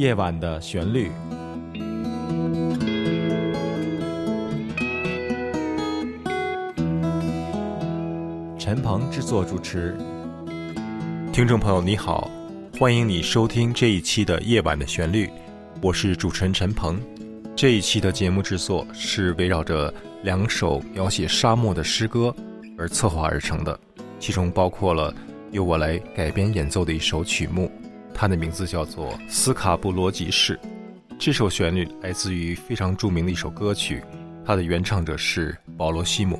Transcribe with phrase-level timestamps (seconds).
[0.00, 1.12] 夜晚的旋律。
[8.58, 9.94] 陈鹏制作主持。
[11.34, 12.30] 听众朋友，你好，
[12.78, 15.26] 欢迎你收听这一期的《夜晚的旋律》，
[15.82, 16.98] 我是主持人陈鹏。
[17.54, 22.34] 这一期的节目制作是围绕着两首描写沙漠的诗歌
[22.78, 23.78] 而策划而成的，
[24.18, 25.14] 其中包括了
[25.50, 27.70] 由我来改编演奏的一首曲目，
[28.20, 30.54] 它的名字叫做《斯卡布罗集市》。
[31.18, 34.04] 这首旋律来自于非常著名的一首歌曲，
[34.44, 36.38] 它的原唱者是保罗·西姆，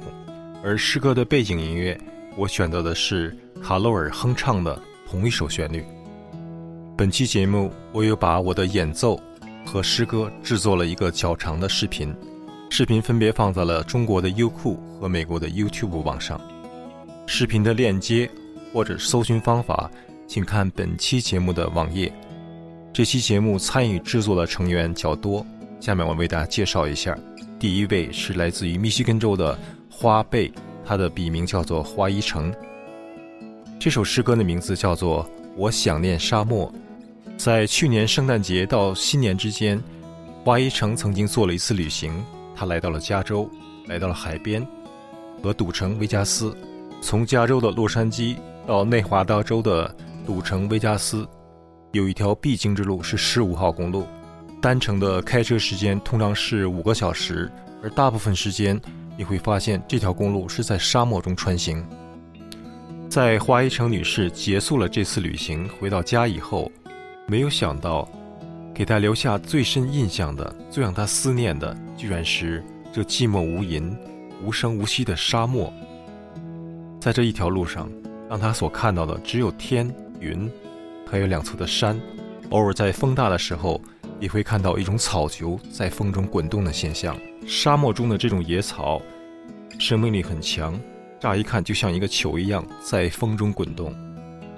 [0.62, 1.98] 而诗歌的背景音乐
[2.36, 5.82] 我选择的是卡洛尔哼唱的同一首旋律。
[6.98, 9.18] 本期节目我又把我的演奏。
[9.64, 12.14] 和诗歌制作了一个较长的视频，
[12.70, 16.38] 视频分别放在了中国的优酷和美国的 YouTube 网上。
[17.26, 18.28] 视频的链接
[18.72, 19.90] 或者搜寻方法，
[20.30, 22.12] 请看本期节目的网页。
[22.92, 25.44] 这期节目参与制作的成员较多，
[25.80, 27.18] 下面我为大家介绍一下。
[27.58, 29.58] 第一位是来自于密西根州的
[29.90, 30.52] 花贝，
[30.84, 32.54] 他的笔名叫做花一城。
[33.76, 35.24] 这首诗歌的名字叫做
[35.56, 36.72] 《我想念沙漠》。
[37.36, 39.82] 在去年圣诞节到新年之间，
[40.44, 42.24] 花一城曾经做了一次旅行。
[42.54, 43.50] 他来到了加州，
[43.88, 44.64] 来到了海边
[45.42, 46.56] 和赌城维加斯。
[47.00, 49.92] 从加州的洛杉矶到内华达州的
[50.26, 51.26] 赌城维加斯，
[51.92, 54.06] 有一条必经之路是十五号公路。
[54.60, 57.50] 单程的开车时间通常是五个小时，
[57.82, 58.80] 而大部分时间
[59.16, 61.84] 你会发现这条公路是在沙漠中穿行。
[63.08, 66.70] 在花一城女士结束了这次旅行回到家以后。
[67.26, 68.08] 没有想到，
[68.74, 72.60] 给她留下最深印象的、最让她思念的，居然是
[72.92, 73.96] 这寂寞无垠、
[74.42, 75.72] 无声无息的沙漠。
[77.00, 77.88] 在这一条路上，
[78.28, 80.50] 让他所看到的只有天、云，
[81.10, 82.00] 还有两侧的山。
[82.50, 83.80] 偶尔在风大的时候，
[84.18, 87.16] 也会看到一种草球在风中滚动的现象。
[87.46, 89.00] 沙漠中的这种野草，
[89.78, 90.78] 生命力很强，
[91.18, 93.94] 乍一看就像一个球一样在风中滚动，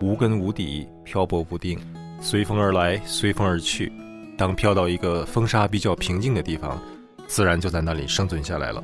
[0.01, 1.78] 无根无底，漂泊不定。
[2.21, 3.93] 随风而来，随风而去。
[4.37, 6.81] 当飘到一个风沙比较平静的地方，
[7.27, 8.83] 自然就在那里生存下来了。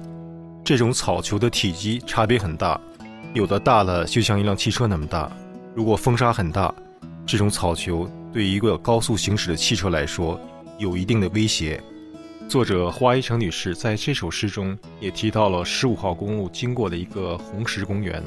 [0.65, 2.79] 这种草球的体积差别很大，
[3.33, 5.33] 有的大了就像一辆汽车那么大。
[5.79, 6.75] 如果风沙很大，
[7.25, 10.41] 这种草球对于一个高速行驶的汽车来说
[10.77, 11.81] 有一定的威胁。
[12.49, 18.21] 作者花一成女士在这首诗中也提到了十五号公路经过的一个红石公园，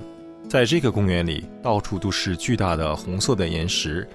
[0.47, 4.07] 在这个公园里，到处都是巨大的红色的岩石。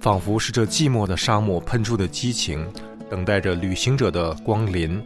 [0.00, 2.64] 仿佛是这寂寞的沙漠喷出的激情，
[3.10, 5.02] 等待着旅行者的光临。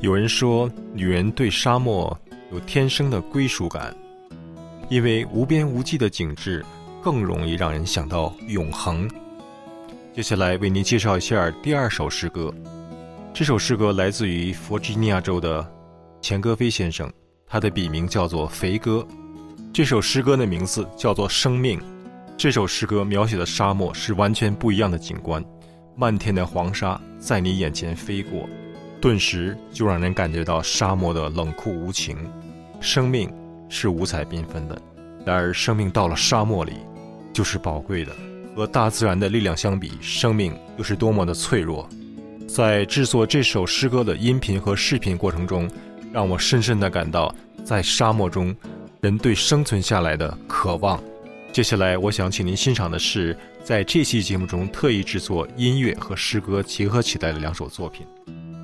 [0.00, 2.18] 有人说，女人对沙漠
[2.50, 3.94] 有天生的归属感，
[4.94, 6.64] 因为无边无际的景致
[7.02, 9.10] 更容易让人想到永恒。
[10.14, 12.54] 接下来为您介绍一下第二首诗歌。
[13.32, 15.68] 这首诗歌来自于弗吉尼亚州的
[16.20, 17.12] 钱戈飞先生，
[17.44, 19.04] 他的笔名叫做肥哥。
[19.72, 21.76] 这首诗歌的名字叫做《生命》。
[22.36, 25.44] 这首诗歌描写的沙漠是完全不一样的景观，
[25.96, 28.48] 漫天的黄沙在你眼前飞过，
[29.00, 32.16] 顿时就让人感觉到沙漠的冷酷无情。
[32.80, 33.28] 生命
[33.68, 34.80] 是五彩缤纷的，
[35.24, 36.72] 然而生命到了沙漠里
[37.32, 38.12] 就是宝贵的。
[38.56, 41.88] 和大自然的力量相比，生命又是多么的脆弱。
[42.46, 45.68] 在制作这首诗歌的音频和视频过程中，
[46.12, 48.54] 让我深深地感到，在沙漠中
[49.00, 51.02] 人对生存下来的渴望。
[51.52, 58.06] 接下来，我想请您欣赏的是在这期节目中特意制作音乐和诗歌结合起来的两首作品。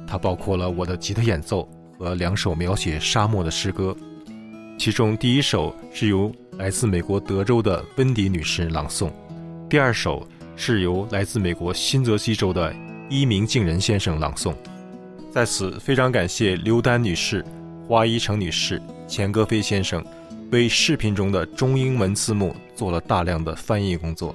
[0.06, 1.68] 它包括了我的吉他演奏
[1.98, 3.96] 和两首描写沙漠的诗歌。
[4.80, 9.12] 其中第一首是由来自美国德州的温迪女士朗诵，
[9.68, 10.26] 第二首
[10.56, 12.74] 是由来自美国新泽西州的
[13.10, 14.54] 伊明敬人先生朗诵。
[15.30, 17.44] 在此，非常感谢刘丹女士、
[17.86, 20.02] 花一成女士、钱歌飞先生。
[20.50, 24.34] 为视频中的中英文字幕做了大量的翻译工作。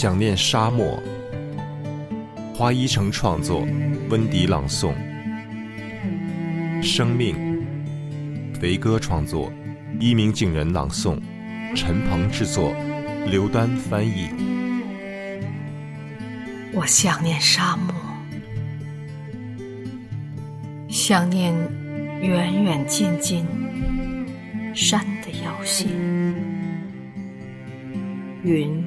[0.00, 0.98] 想念沙漠。
[2.54, 3.68] 花一城创作，
[4.08, 4.94] 温迪朗诵。
[6.82, 7.36] 生命，
[8.58, 9.52] 肥歌创作，
[10.00, 11.20] 一鸣惊人朗诵，
[11.76, 12.74] 陈鹏制作，
[13.30, 14.30] 刘丹翻译。
[16.72, 17.94] 我想念沙漠，
[20.88, 21.54] 想念
[22.22, 23.44] 远远近近
[24.74, 25.86] 山的腰线，
[28.42, 28.82] 云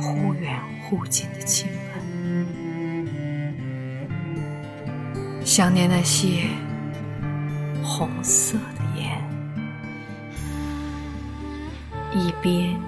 [0.00, 3.06] 忽远忽近的亲吻，
[5.44, 6.48] 想念那些
[7.82, 9.22] 红色的眼，
[12.12, 12.80] 一边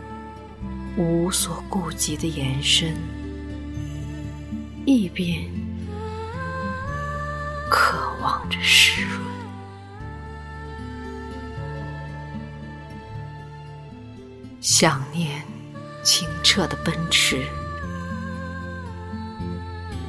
[0.96, 2.96] 无所顾及的延伸。
[4.84, 5.44] 一边
[7.70, 9.20] 渴望着湿润，
[14.60, 15.44] 想念
[16.02, 17.46] 清澈的奔驰。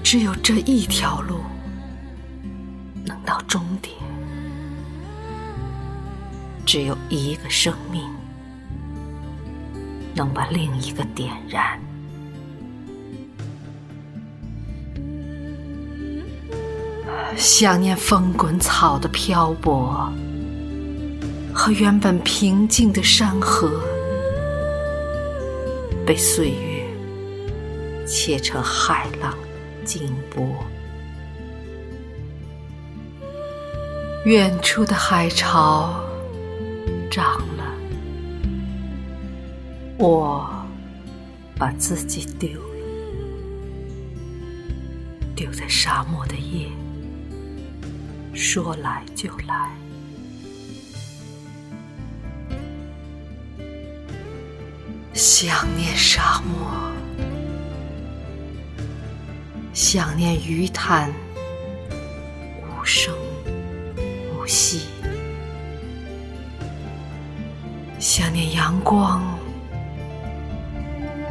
[0.04, 1.40] 只有这一条路
[3.06, 3.96] 能到终点，
[6.66, 8.04] 只有一个生命
[10.14, 11.80] 能把另一个点燃。
[17.36, 20.14] 想念风滚草的漂泊，
[21.52, 23.72] 和原本平静的山河，
[26.06, 26.86] 被岁月
[28.06, 29.38] 切成海浪
[29.84, 30.46] 惊波。
[34.26, 36.02] 远处的海潮
[37.12, 37.76] 涨了，
[39.98, 40.50] 我
[41.58, 42.76] 把自己丢了，
[45.36, 46.70] 丢在沙漠的夜。
[48.34, 49.72] 说来就来，
[55.14, 56.92] 想念沙漠，
[59.72, 61.14] 想念鱼潭，
[62.62, 63.14] 无声
[64.36, 64.88] 无息，
[68.00, 69.22] 想念阳光，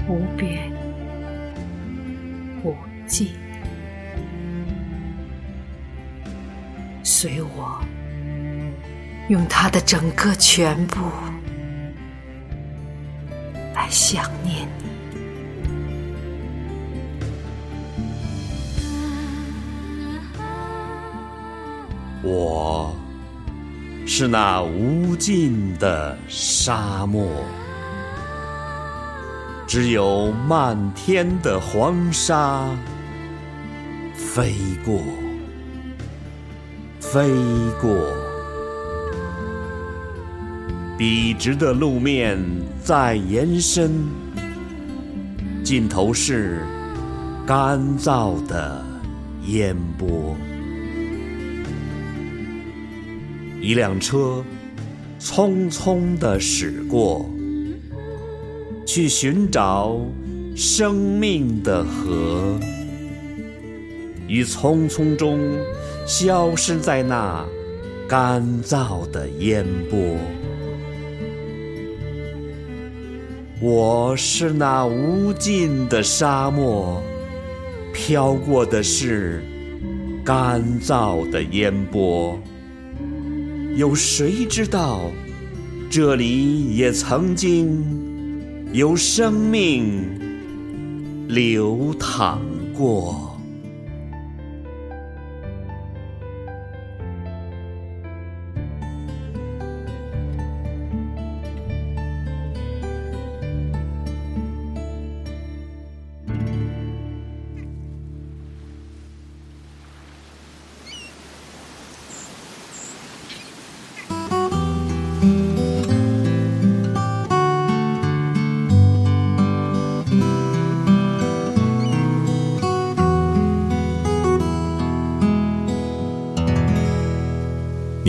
[0.08, 0.72] 无边
[2.62, 3.32] 无际。
[7.02, 7.82] 随我，
[9.28, 11.00] 用他的整个全部
[13.92, 14.84] 想念你。
[22.22, 22.96] 我
[24.06, 27.28] 是那无尽的沙漠，
[29.66, 32.64] 只有漫天的黄沙
[34.14, 34.54] 飞
[34.87, 35.02] 过。
[36.99, 37.28] 飞
[37.78, 37.90] 过，
[41.02, 42.38] 笔直的路面
[42.80, 43.90] 在延伸，
[45.64, 46.61] 尽头是
[47.44, 48.80] 干燥的
[49.49, 50.37] 烟波。
[53.61, 54.44] 一辆车
[55.18, 57.28] 匆匆地驶过，
[58.87, 59.99] 去寻找
[60.54, 62.61] 生命的河，
[64.28, 65.40] 于匆匆中。
[66.06, 67.44] 消失在那
[68.09, 69.99] 干燥的烟波。
[73.64, 77.00] 我是那无尽的沙漠，
[77.95, 79.40] 飘过的是
[80.25, 82.37] 干燥的烟波。
[83.76, 85.12] 有谁知道，
[85.88, 87.85] 这里也曾经
[88.73, 90.02] 有生命
[91.28, 92.42] 流淌
[92.76, 93.31] 过？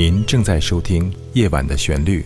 [0.05, 2.21] 您正在收听《夜晚的旋律》。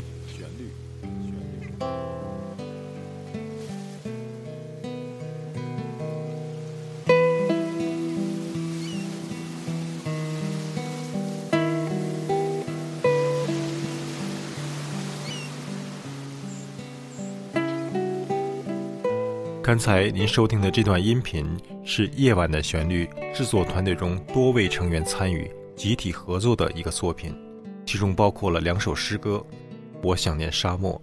[19.62, 21.46] 刚才您收听的这段音频
[21.86, 23.06] 是《夜晚的旋律》
[23.38, 27.47] 制作团队中多位成员参与、集体合作的一个作品。
[27.88, 29.42] 其中包括了两首诗歌，
[30.04, 31.02] 《我想念沙漠》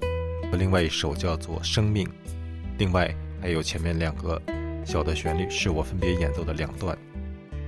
[0.51, 2.07] 和另外一首叫做《生命》。
[2.77, 3.11] 另外
[3.41, 4.41] 还有前面两个
[4.85, 6.95] 小的旋律是我分别演奏的两段，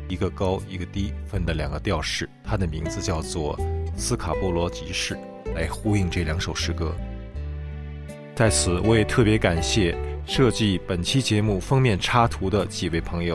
[0.07, 3.57] 一个高一个低分的两个调式，它的名字叫做
[3.97, 5.15] 《斯卡波罗集市》，
[5.55, 6.95] 来呼应这两首诗歌。
[8.35, 9.97] 在此，我也特别感谢
[10.27, 13.35] 设计本期节目封面插图的几位朋友，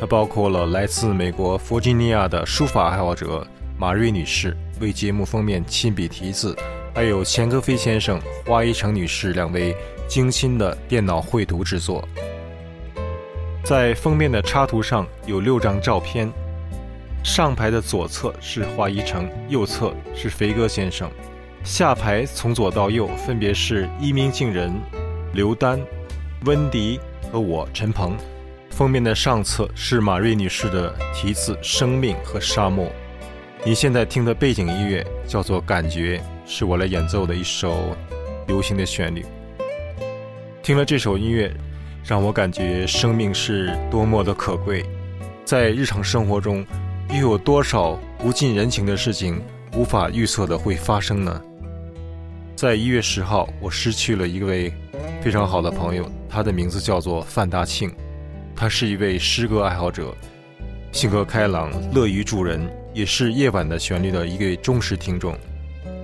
[0.00, 3.46] 它包括了来自美国弗吉尼亚的书法爱好者
[3.78, 6.56] 马瑞女士为节目封面亲笔题字。
[6.92, 9.74] 还有钱歌飞先生、花一成女士两位
[10.08, 12.06] 精心的电脑绘图制作。
[13.62, 16.28] 在封面的插图上有六张照片，
[17.22, 21.08] 上排的左侧是花一成，右侧是飞哥先生，
[21.62, 24.74] 下排从左到右分别是一鸣惊人、
[25.32, 25.80] 刘丹、
[26.44, 26.98] 温迪
[27.30, 28.16] 和我陈鹏。
[28.70, 32.90] 封面的上侧是马瑞女士的题字“生命”和“沙漠”。
[33.62, 36.18] 你现在听的背景音乐叫做《感觉》。
[36.52, 37.94] 是我来演奏的一首
[38.48, 39.24] 流行的旋律。
[40.62, 41.52] 听了这首音乐，
[42.02, 44.84] 让我感觉生命是多么的可贵。
[45.44, 46.66] 在日常生活中，
[47.10, 49.40] 又有多少不近人情的事情
[49.76, 51.40] 无法预测的会发生呢？
[52.56, 54.72] 在一月十号，我失去了一位
[55.20, 57.94] 非常好的朋友，他的名字叫做范大庆，
[58.56, 60.12] 他是一位诗歌爱好者，
[60.90, 65.36] 性格开朗，乐于助人，也是夜晚的旋律的一位忠实听众。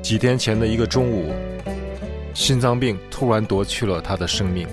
[0.02, 1.32] 几天前的一个中午，
[2.32, 4.68] 心脏病突然夺去了他的生命，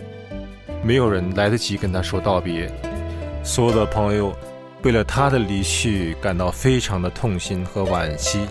[0.83, 2.71] 没有人来得及跟他说道别。
[3.43, 4.31] 所有的朋友
[4.83, 8.45] 为了他的离去感到非常的痛心和惋惜。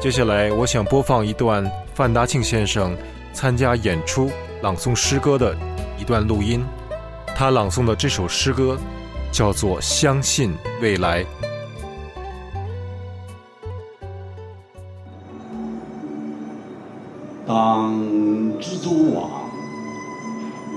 [0.00, 2.96] 接下来，我想播放一段范达庆先生
[3.32, 4.30] 参加演出
[4.62, 5.56] 朗诵诗歌的
[5.98, 6.64] 一段录音。
[7.34, 8.78] 他朗诵的这首诗歌
[9.30, 11.22] 叫做《相信未来》。
[17.46, 17.94] 当
[18.60, 19.48] 蜘蛛网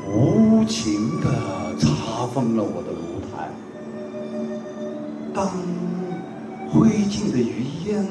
[0.08, 1.28] 无情地
[1.80, 3.50] 查封了我的炉台，
[5.34, 5.48] 当
[6.70, 8.06] 灰烬的余烟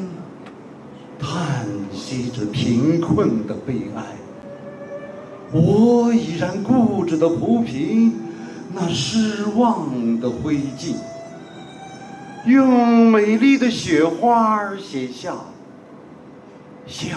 [1.20, 4.02] 叹息着贫困的悲哀，
[5.52, 8.12] 我依然固执地铺平
[8.74, 10.96] 那失望的灰烬，
[12.44, 15.36] 用美丽的雪花写下
[16.88, 17.16] 香。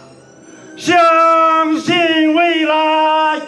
[0.81, 1.93] 相信
[2.33, 3.39] 未来。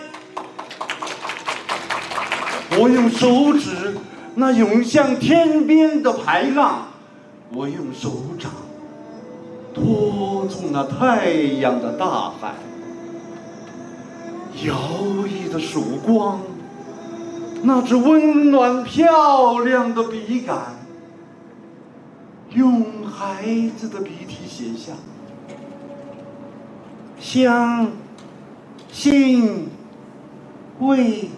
[2.78, 3.98] 我用手指
[4.36, 6.90] 那涌向天边的排浪，
[7.52, 8.52] 我用手掌
[9.74, 12.54] 托住那太阳的大海，
[14.64, 14.76] 摇
[15.26, 16.40] 曳的曙光，
[17.64, 20.76] 那只温暖漂亮的笔杆，
[22.52, 23.44] 用孩
[23.76, 24.94] 子的笔体写下。
[27.24, 27.90] 相
[28.92, 29.70] 信
[30.80, 31.30] 未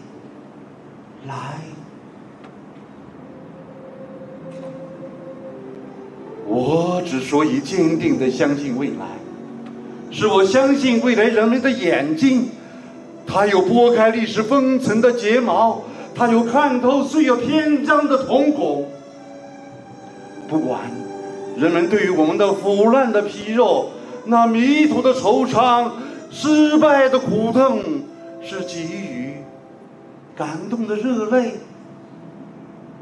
[1.27, 1.35] 来，
[6.47, 9.05] 我之所以坚定的相信未来，
[10.09, 12.49] 是我相信未来人们的眼睛，
[13.27, 15.83] 它有拨开历史封尘的睫毛，
[16.15, 18.89] 它有看透岁月篇章的瞳孔。
[20.49, 20.81] 不管
[21.55, 23.91] 人们对于我们的腐烂的皮肉。
[24.27, 25.91] 那迷途的惆怅，
[26.31, 27.83] 失败的苦痛，
[28.41, 29.35] 是给予
[30.35, 31.59] 感动的热泪，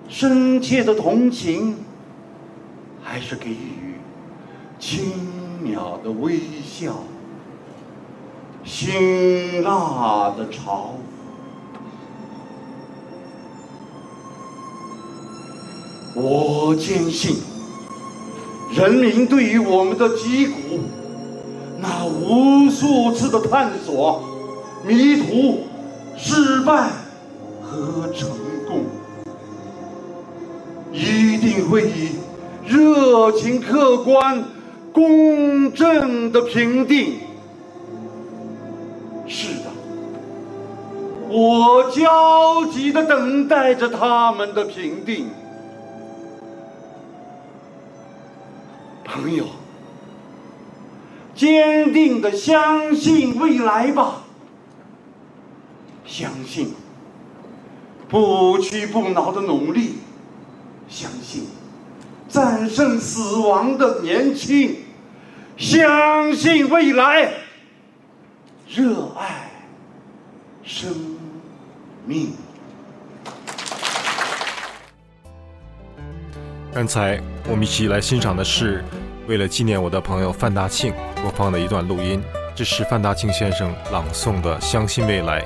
[0.10, 1.78] 深切的同情，
[3.02, 3.96] 还是给予
[4.78, 5.14] 轻
[5.64, 7.04] 渺的微笑，
[8.66, 10.90] 辛辣的嘲？
[16.16, 17.38] 我坚信，
[18.76, 20.80] 人民对于我们的疾苦。
[21.86, 24.24] 那无数次的探索、
[24.88, 25.68] 迷途、
[26.16, 26.90] 失败
[27.62, 28.30] 和成
[28.66, 28.86] 功，
[30.94, 32.12] 一定会以
[32.66, 34.46] 热情、客观、
[34.94, 37.20] 公正的评定。
[39.28, 39.70] 是的，
[41.28, 45.28] 我焦急的等待着他们的评定，
[49.04, 49.44] 朋友。
[51.44, 54.24] 坚定的相信未来吧，
[56.06, 56.74] 相信。
[58.08, 59.96] 不屈不挠的努力，
[60.88, 61.48] 相信。
[62.30, 64.78] 战胜死亡的年轻，
[65.58, 67.30] 相信未来，
[68.70, 69.52] 热爱
[70.64, 70.96] 生
[72.06, 72.32] 命。
[76.74, 78.82] 刚才我们一起来欣赏的是，
[79.28, 82.22] 为了纪念我的朋友范大庆播放的一段录音。
[82.56, 85.42] 这是范大庆先生朗诵的《相信未来》，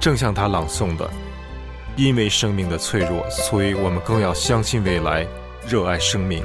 [0.00, 1.08] 正像他朗诵的
[1.96, 5.26] ：“因为生命的脆弱，所以我们更要相信未来，
[5.68, 6.42] 热爱生命。”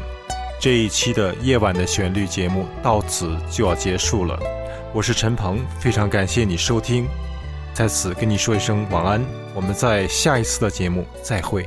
[0.59, 4.37] 这一期的夜晚的旋律节目到此就要结束了。
[4.93, 7.07] 我是陈鹏，非常感谢你收听，
[7.73, 9.23] 在此跟你说一声晚安。
[9.53, 11.65] 我们在下一次的节目再会。